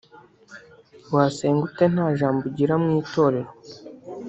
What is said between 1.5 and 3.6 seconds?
ute nta jambo ugira mu Itorero